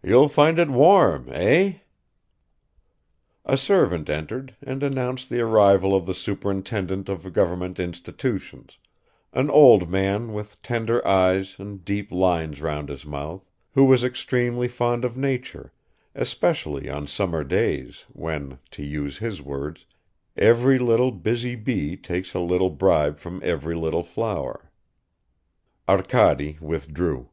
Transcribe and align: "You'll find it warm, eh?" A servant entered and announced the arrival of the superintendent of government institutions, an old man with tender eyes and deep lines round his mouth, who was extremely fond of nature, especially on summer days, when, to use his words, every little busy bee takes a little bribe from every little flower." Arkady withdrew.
"You'll 0.00 0.28
find 0.28 0.60
it 0.60 0.70
warm, 0.70 1.28
eh?" 1.32 1.78
A 3.44 3.56
servant 3.56 4.08
entered 4.08 4.54
and 4.62 4.80
announced 4.80 5.28
the 5.28 5.40
arrival 5.40 5.92
of 5.92 6.06
the 6.06 6.14
superintendent 6.14 7.08
of 7.08 7.32
government 7.32 7.80
institutions, 7.80 8.78
an 9.32 9.50
old 9.50 9.90
man 9.90 10.32
with 10.32 10.62
tender 10.62 11.04
eyes 11.04 11.56
and 11.58 11.84
deep 11.84 12.12
lines 12.12 12.60
round 12.62 12.90
his 12.90 13.04
mouth, 13.04 13.50
who 13.74 13.86
was 13.86 14.04
extremely 14.04 14.68
fond 14.68 15.04
of 15.04 15.16
nature, 15.18 15.72
especially 16.14 16.88
on 16.88 17.08
summer 17.08 17.42
days, 17.42 18.04
when, 18.12 18.60
to 18.70 18.84
use 18.84 19.18
his 19.18 19.42
words, 19.42 19.84
every 20.36 20.78
little 20.78 21.10
busy 21.10 21.56
bee 21.56 21.96
takes 21.96 22.34
a 22.34 22.38
little 22.38 22.70
bribe 22.70 23.18
from 23.18 23.40
every 23.42 23.74
little 23.74 24.04
flower." 24.04 24.70
Arkady 25.88 26.56
withdrew. 26.60 27.30